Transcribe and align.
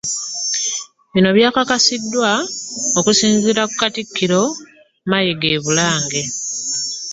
Bino 1.11 1.29
byakakasiddwa 1.37 2.31
okusinziira 2.99 3.63
ku 3.69 3.75
katikkiro 3.81 4.41
Mayiga 5.09 5.47
e 5.57 5.59
Bulange. 5.63 6.21